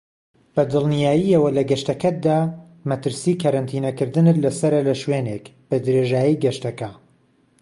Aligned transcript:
بەدڵنیاییەوە 0.55 1.49
لە 1.57 1.63
گەشتەکەتدا 1.69 2.39
مەترسی 2.89 3.39
کەرەنتینە 3.41 3.91
کردنت 3.99 4.37
لەسەرە 4.45 4.79
لەشوێنێک 4.87 5.45
بەدرێژایی 5.69 6.39
گەشتەکە. 6.43 6.89